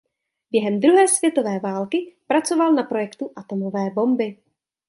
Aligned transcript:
Během 0.51 0.79
druhé 0.79 1.07
světové 1.07 1.59
války 1.59 2.15
pracoval 2.27 2.73
na 2.73 2.83
projektu 2.83 3.31
atomové 3.35 3.89
bomby. 3.89 4.37